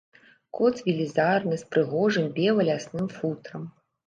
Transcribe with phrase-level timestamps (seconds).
[0.59, 3.63] Кот велізарны, з прыгожым бела-лясным футрам.